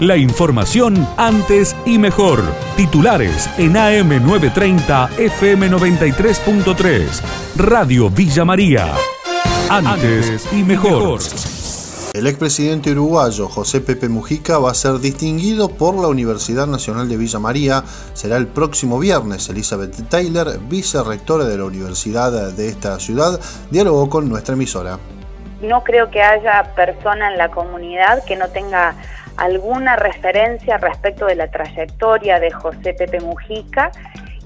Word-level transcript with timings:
La 0.00 0.16
información 0.16 1.06
antes 1.16 1.76
y 1.86 1.98
mejor. 1.98 2.42
Titulares 2.76 3.48
en 3.58 3.74
AM930 3.74 5.10
FM93.3. 5.10 7.22
Radio 7.56 8.10
Villa 8.10 8.44
María. 8.44 8.92
Antes 9.70 10.52
y 10.52 10.64
mejor. 10.64 11.20
El 12.12 12.26
expresidente 12.26 12.90
uruguayo 12.90 13.48
José 13.48 13.80
Pepe 13.80 14.08
Mujica 14.08 14.58
va 14.58 14.72
a 14.72 14.74
ser 14.74 14.98
distinguido 14.98 15.68
por 15.68 15.94
la 15.94 16.08
Universidad 16.08 16.66
Nacional 16.66 17.08
de 17.08 17.16
Villa 17.16 17.38
María. 17.38 17.84
Será 18.14 18.36
el 18.36 18.48
próximo 18.48 18.98
viernes. 18.98 19.48
Elizabeth 19.48 20.08
Taylor, 20.08 20.58
vicerrectora 20.68 21.44
de 21.44 21.56
la 21.56 21.66
universidad 21.66 22.52
de 22.52 22.68
esta 22.68 22.98
ciudad, 22.98 23.38
dialogó 23.70 24.10
con 24.10 24.28
nuestra 24.28 24.54
emisora. 24.54 24.98
No 25.62 25.84
creo 25.84 26.10
que 26.10 26.20
haya 26.20 26.74
persona 26.74 27.30
en 27.30 27.38
la 27.38 27.48
comunidad 27.50 28.24
que 28.24 28.34
no 28.36 28.48
tenga 28.48 28.96
alguna 29.36 29.96
referencia 29.96 30.78
respecto 30.78 31.26
de 31.26 31.34
la 31.34 31.50
trayectoria 31.50 32.40
de 32.40 32.50
José 32.50 32.94
Pepe 32.94 33.20
Mujica 33.20 33.90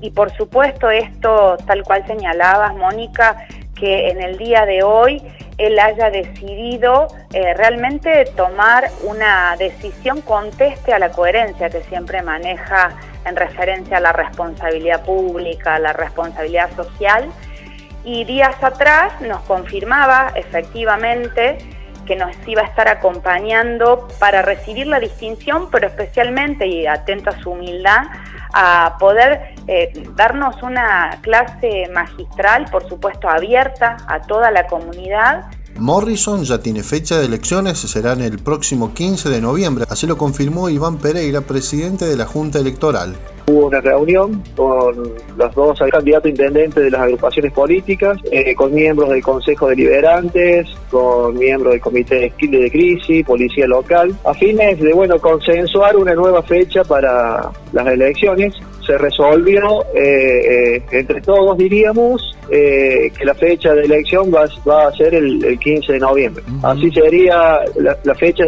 y 0.00 0.10
por 0.10 0.30
supuesto 0.36 0.90
esto, 0.90 1.56
tal 1.66 1.82
cual 1.82 2.06
señalabas, 2.06 2.74
Mónica, 2.76 3.46
que 3.74 4.08
en 4.10 4.20
el 4.20 4.38
día 4.38 4.64
de 4.66 4.82
hoy 4.82 5.22
él 5.58 5.78
haya 5.78 6.10
decidido 6.10 7.08
eh, 7.32 7.52
realmente 7.54 8.24
tomar 8.36 8.90
una 9.02 9.56
decisión 9.58 10.20
conteste 10.20 10.92
a 10.92 10.98
la 11.00 11.10
coherencia 11.10 11.68
que 11.68 11.82
siempre 11.82 12.22
maneja 12.22 12.90
en 13.24 13.34
referencia 13.34 13.96
a 13.96 14.00
la 14.00 14.12
responsabilidad 14.12 15.04
pública, 15.04 15.74
a 15.74 15.78
la 15.80 15.92
responsabilidad 15.92 16.70
social. 16.76 17.28
Y 18.04 18.24
días 18.24 18.54
atrás 18.62 19.20
nos 19.20 19.40
confirmaba 19.42 20.32
efectivamente 20.36 21.58
que 22.08 22.16
nos 22.16 22.34
iba 22.46 22.62
a 22.62 22.64
estar 22.64 22.88
acompañando 22.88 24.08
para 24.18 24.40
recibir 24.40 24.86
la 24.86 24.98
distinción, 24.98 25.68
pero 25.70 25.86
especialmente, 25.86 26.66
y 26.66 26.86
atento 26.86 27.28
a 27.28 27.38
su 27.38 27.50
humildad, 27.50 28.06
a 28.54 28.96
poder 28.98 29.54
eh, 29.66 29.92
darnos 30.16 30.62
una 30.62 31.18
clase 31.20 31.88
magistral, 31.92 32.64
por 32.72 32.88
supuesto 32.88 33.28
abierta 33.28 33.98
a 34.08 34.22
toda 34.22 34.50
la 34.50 34.66
comunidad. 34.66 35.50
Morrison 35.76 36.44
ya 36.44 36.58
tiene 36.58 36.82
fecha 36.82 37.18
de 37.18 37.26
elecciones, 37.26 37.78
será 37.78 38.14
en 38.14 38.22
el 38.22 38.38
próximo 38.38 38.94
15 38.94 39.28
de 39.28 39.42
noviembre, 39.42 39.84
así 39.90 40.06
lo 40.06 40.16
confirmó 40.16 40.70
Iván 40.70 40.96
Pereira, 40.96 41.42
presidente 41.42 42.06
de 42.06 42.16
la 42.16 42.24
Junta 42.24 42.58
Electoral. 42.58 43.14
Una 43.68 43.82
reunión 43.82 44.42
con 44.56 45.12
los 45.36 45.54
dos 45.54 45.78
candidatos 45.90 46.30
intendentes 46.30 46.82
de 46.82 46.90
las 46.90 47.02
agrupaciones 47.02 47.52
políticas, 47.52 48.16
eh, 48.32 48.54
con 48.54 48.72
miembros 48.72 49.10
del 49.10 49.22
Consejo 49.22 49.68
Deliberantes, 49.68 50.66
con 50.90 51.36
miembros 51.36 51.72
del 51.72 51.82
Comité 51.82 52.32
de 52.40 52.70
Crisis, 52.70 53.26
Policía 53.26 53.66
Local, 53.66 54.16
a 54.24 54.32
fines 54.32 54.80
de 54.80 54.90
bueno 54.94 55.18
consensuar 55.18 55.98
una 55.98 56.14
nueva 56.14 56.42
fecha 56.42 56.82
para 56.82 57.50
las 57.74 57.86
elecciones. 57.86 58.54
Se 58.88 58.98
resolvió 58.98 59.84
eh, 59.94 60.76
eh, 60.76 60.82
entre 60.92 61.20
todos, 61.20 61.56
diríamos, 61.58 62.34
que 62.48 63.24
la 63.24 63.34
fecha 63.34 63.74
de 63.74 63.82
elección 63.82 64.32
va, 64.34 64.44
a 64.88 64.92
ser 64.92 65.14
el, 65.14 65.58
15 65.58 65.92
de 65.92 65.98
noviembre. 65.98 66.42
Así 66.62 66.90
sería 66.90 67.60
la, 67.76 67.96
la 68.02 68.14
fecha 68.14 68.44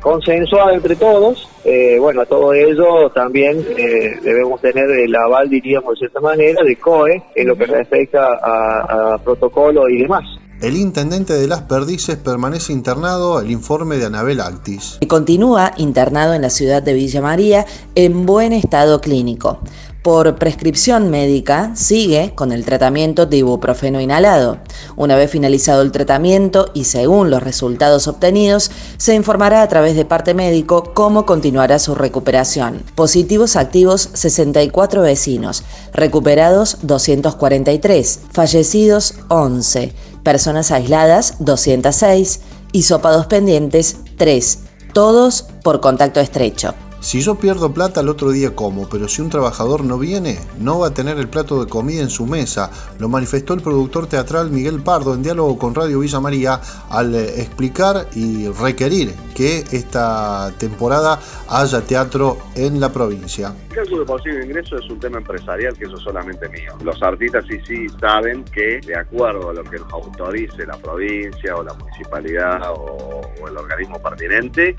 consensuada 0.00 0.74
entre 0.74 0.96
todos 0.96 1.52
eh, 1.64 1.96
bueno, 2.00 2.22
a 2.22 2.26
todo 2.26 2.52
ello 2.52 3.08
también 3.10 3.64
eh, 3.78 4.18
debemos 4.20 4.60
tener 4.60 4.90
el 4.90 5.14
aval, 5.14 5.48
diríamos 5.48 5.94
de 5.94 5.98
cierta 5.98 6.20
manera, 6.20 6.64
de 6.64 6.74
COE 6.76 7.22
en 7.36 7.46
lo 7.46 7.56
que 7.56 7.66
respecta 7.66 8.34
a, 8.42 9.14
a 9.14 9.18
protocolo 9.18 9.88
y 9.88 10.02
demás. 10.02 10.24
El 10.62 10.76
intendente 10.76 11.32
de 11.32 11.48
Las 11.48 11.62
Perdices 11.62 12.16
permanece 12.18 12.72
internado, 12.72 13.40
el 13.40 13.50
informe 13.50 13.96
de 13.96 14.06
Anabel 14.06 14.40
Altis. 14.40 14.98
Continúa 15.08 15.72
internado 15.76 16.34
en 16.34 16.42
la 16.42 16.50
ciudad 16.50 16.84
de 16.84 16.92
Villa 16.92 17.20
María 17.20 17.66
en 17.96 18.26
buen 18.26 18.52
estado 18.52 19.00
clínico 19.00 19.58
por 20.02 20.34
prescripción 20.36 21.10
médica, 21.10 21.72
sigue 21.74 22.32
con 22.34 22.50
el 22.52 22.64
tratamiento 22.64 23.26
de 23.26 23.38
ibuprofeno 23.38 24.00
inhalado. 24.00 24.58
Una 24.96 25.16
vez 25.16 25.30
finalizado 25.30 25.82
el 25.82 25.92
tratamiento 25.92 26.70
y 26.74 26.84
según 26.84 27.30
los 27.30 27.42
resultados 27.42 28.08
obtenidos, 28.08 28.70
se 28.96 29.14
informará 29.14 29.62
a 29.62 29.68
través 29.68 29.94
de 29.94 30.04
parte 30.04 30.34
médico 30.34 30.92
cómo 30.92 31.24
continuará 31.24 31.78
su 31.78 31.94
recuperación. 31.94 32.82
Positivos 32.96 33.54
activos 33.54 34.10
64 34.12 35.02
vecinos, 35.02 35.62
recuperados 35.92 36.78
243, 36.82 38.20
fallecidos 38.32 39.14
11, 39.28 39.92
personas 40.24 40.72
aisladas 40.72 41.36
206, 41.38 42.40
hisopados 42.72 43.26
pendientes 43.26 43.98
3, 44.16 44.58
todos 44.92 45.46
por 45.62 45.80
contacto 45.80 46.20
estrecho. 46.20 46.74
Si 47.02 47.20
yo 47.20 47.34
pierdo 47.34 47.74
plata 47.74 48.00
el 48.00 48.08
otro 48.08 48.30
día 48.30 48.54
como, 48.54 48.88
pero 48.88 49.08
si 49.08 49.22
un 49.22 49.28
trabajador 49.28 49.84
no 49.84 49.98
viene, 49.98 50.38
no 50.60 50.78
va 50.78 50.86
a 50.86 50.94
tener 50.94 51.18
el 51.18 51.28
plato 51.28 51.62
de 51.62 51.68
comida 51.68 52.00
en 52.00 52.10
su 52.10 52.26
mesa, 52.26 52.70
lo 53.00 53.08
manifestó 53.08 53.54
el 53.54 53.60
productor 53.60 54.06
teatral 54.06 54.50
Miguel 54.50 54.80
Pardo 54.80 55.12
en 55.12 55.22
diálogo 55.24 55.58
con 55.58 55.74
Radio 55.74 55.98
Villa 55.98 56.20
María 56.20 56.60
al 56.90 57.12
eh, 57.16 57.40
explicar 57.40 58.06
y 58.14 58.46
requerir 58.50 59.14
que 59.34 59.64
esta 59.72 60.52
temporada 60.58 61.18
haya 61.48 61.80
teatro 61.80 62.38
en 62.54 62.78
la 62.78 62.92
provincia. 62.92 63.52
El 63.70 63.76
caso 63.76 63.98
de 63.98 64.04
posible 64.04 64.44
ingreso 64.46 64.78
es 64.78 64.88
un 64.88 65.00
tema 65.00 65.18
empresarial 65.18 65.76
que 65.76 65.86
eso 65.86 65.96
es 65.96 66.02
solamente 66.04 66.48
mío. 66.50 66.72
Los 66.84 67.02
artistas 67.02 67.44
sí 67.48 67.58
sí 67.66 67.88
saben 68.00 68.44
que 68.44 68.80
de 68.86 68.96
acuerdo 68.96 69.50
a 69.50 69.54
lo 69.54 69.64
que 69.64 69.76
autorice 69.90 70.64
la 70.64 70.76
provincia 70.76 71.56
o 71.56 71.64
la 71.64 71.74
municipalidad 71.74 72.60
o 72.70 73.22
el 73.48 73.56
organismo 73.56 74.00
pertinente, 74.00 74.76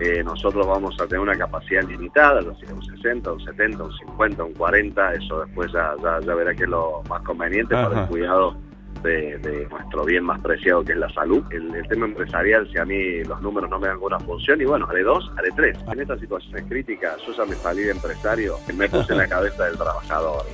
eh, 0.00 0.22
nosotros 0.22 0.66
vamos 0.66 0.94
a 1.00 1.06
tener 1.06 1.20
una 1.20 1.36
capacidad 1.36 1.82
limitada, 1.82 2.40
un 2.40 2.82
60, 2.82 3.32
un 3.32 3.40
70, 3.40 3.82
un 3.82 3.92
50, 3.92 4.44
un 4.44 4.52
40, 4.54 5.14
eso 5.14 5.40
después 5.44 5.72
ya, 5.72 5.94
ya, 6.02 6.34
verá 6.34 6.54
que 6.54 6.64
es 6.64 6.68
lo 6.68 7.02
más 7.08 7.22
conveniente 7.22 7.74
para 7.74 8.02
el 8.02 8.08
cuidado 8.08 8.56
de, 9.02 9.68
nuestro 9.70 10.04
bien 10.04 10.24
más 10.24 10.40
preciado 10.40 10.84
que 10.84 10.92
es 10.92 10.98
la 10.98 11.08
salud. 11.10 11.42
El, 11.50 11.86
tema 11.88 12.06
empresarial, 12.06 12.68
si 12.70 12.78
a 12.78 12.84
mí 12.84 13.22
los 13.24 13.40
números 13.40 13.70
no 13.70 13.78
me 13.78 13.86
dan 13.86 13.94
alguna 13.94 14.18
función, 14.20 14.60
y 14.60 14.64
bueno, 14.64 14.86
haré 14.90 15.02
dos, 15.02 15.30
haré 15.38 15.50
tres. 15.54 15.78
En 15.90 16.00
estas 16.00 16.20
situaciones 16.20 16.64
críticas, 16.68 17.16
yo 17.26 17.32
ya 17.32 17.44
me 17.44 17.54
salí 17.54 17.82
de 17.82 17.92
empresario 17.92 18.56
y 18.68 18.72
me 18.72 18.88
puse 18.88 19.12
en 19.12 19.18
la 19.18 19.28
cabeza 19.28 19.64
del 19.64 19.76
trabajador. 19.76 20.44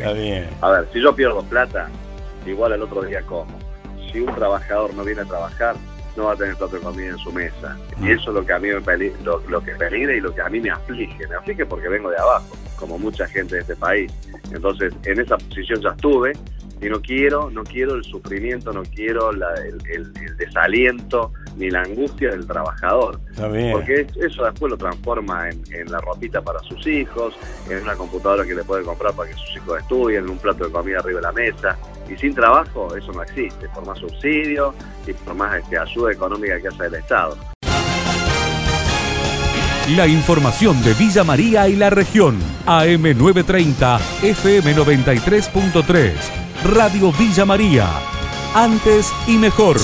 A 0.60 0.70
ver, 0.70 0.88
si 0.92 1.00
yo 1.00 1.14
pierdo 1.14 1.42
plata, 1.44 1.88
igual 2.47 2.72
el 2.72 2.82
otro 2.82 3.03
día 3.03 3.22
como. 3.22 3.47
Si 4.12 4.20
un 4.20 4.34
trabajador 4.34 4.94
no 4.94 5.04
viene 5.04 5.22
a 5.22 5.24
trabajar, 5.24 5.74
no 6.17 6.25
va 6.25 6.33
a 6.33 6.37
tener 6.37 6.56
plato 6.56 6.77
de 6.77 6.83
comida 6.83 7.09
en 7.11 7.19
su 7.19 7.33
mesa. 7.33 7.77
Y 8.00 8.11
eso 8.11 8.31
es 8.31 8.34
lo 8.34 8.45
que 8.45 8.53
a 8.53 8.59
mí 8.59 8.69
me 8.69 9.12
lo, 9.25 9.65
que 9.65 9.73
peligra 9.73 10.15
y 10.15 10.21
lo 10.21 10.34
que 10.34 10.43
a 10.43 10.49
mí 10.49 10.61
me 10.61 10.71
aflige. 10.71 11.27
Me 11.27 11.34
aflige 11.34 11.67
porque 11.67 11.89
vengo 11.89 12.11
de 12.11 12.19
abajo, 12.19 12.56
como 12.77 12.99
mucha 12.99 13.27
gente 13.27 13.56
de 13.56 13.61
este 13.62 13.77
país. 13.77 14.12
Entonces, 14.53 14.93
en 15.05 15.21
esa 15.21 15.39
posición 15.39 15.81
ya 15.81 15.91
estuve 15.91 16.33
y 16.83 16.89
no 16.89 17.01
quiero, 17.01 17.51
no 17.51 17.62
quiero 17.62 17.95
el 17.95 18.05
sufrimiento, 18.05 18.72
no 18.72 18.83
quiero 18.83 19.31
el, 19.31 20.12
desaliento 20.37 21.33
ni 21.56 21.71
la 21.71 21.83
angustia 21.83 22.31
del 22.31 22.47
trabajador. 22.47 23.21
Porque 23.72 24.06
eso 24.17 24.45
después 24.45 24.71
lo 24.71 24.77
transforma 24.77 25.49
en, 25.49 25.62
en, 25.71 25.93
la 25.93 26.01
ropita 26.01 26.43
para 26.43 26.59
sus 26.61 26.84
hijos, 26.87 27.34
en 27.71 27.83
una 27.83 27.95
computadora 27.95 28.45
que 28.45 28.55
le 28.55 28.65
puede 28.65 28.83
comprar 28.84 29.15
para 29.15 29.31
que 29.31 29.37
sus 29.37 29.56
hijos 29.56 29.81
estudien, 29.81 30.25
en 30.25 30.31
un 30.31 30.39
plato 30.39 30.65
de 30.65 30.72
comida 30.72 30.99
arriba 30.99 31.21
de 31.21 31.27
la 31.27 31.33
mesa. 31.33 31.78
Y 32.12 32.17
sin 32.19 32.34
trabajo 32.34 32.95
eso 32.97 33.12
no 33.12 33.23
existe, 33.23 33.69
por 33.71 33.87
más 33.87 33.99
subsidio 33.99 34.75
y 35.06 35.12
por 35.12 35.34
más 35.34 35.56
este, 35.56 35.78
ayuda 35.78 36.12
económica 36.12 36.61
que 36.61 36.69
hace 36.69 36.87
el 36.87 36.95
Estado. 36.95 37.37
La 39.97 40.06
información 40.06 40.83
de 40.84 40.95
Villa 40.95 41.25
María 41.25 41.69
y 41.69 41.75
la 41.77 41.91
región. 41.91 42.39
AM930, 42.67 43.99
FM93.3. 44.22 46.12
Radio 46.72 47.12
Villa 47.12 47.45
María. 47.45 47.89
Antes 48.55 49.12
y 49.27 49.39
mejor. 49.39 49.78